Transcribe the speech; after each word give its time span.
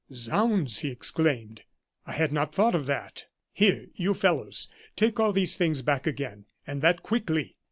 "Zounds!" 0.11 0.79
he 0.79 0.89
exclaimed. 0.89 1.61
"I 2.07 2.13
had 2.13 2.33
not 2.33 2.55
thought 2.55 2.73
of 2.73 2.87
that. 2.87 3.25
Here, 3.53 3.85
you 3.93 4.15
fellows, 4.15 4.67
take 4.95 5.19
all 5.19 5.31
these 5.31 5.55
things 5.57 5.83
back 5.83 6.07
again, 6.07 6.45
and 6.65 6.81
that 6.81 7.03
quickly!" 7.03 7.57